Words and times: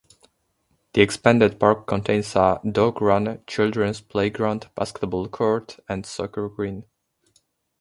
The 0.93 1.01
expanded 1.01 1.59
park 1.59 1.85
contains 1.85 2.35
a 2.35 2.59
dog 2.67 3.03
run, 3.03 3.43
children's 3.45 4.01
playground, 4.01 4.67
basketball 4.73 5.27
court, 5.27 5.79
and 5.87 6.07
soccer 6.07 6.49
green. 6.49 6.85